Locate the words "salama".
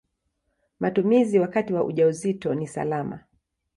2.67-3.19